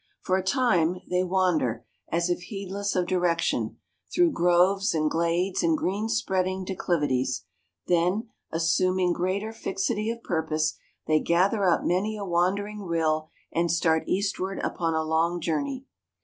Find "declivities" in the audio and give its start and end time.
6.65-7.43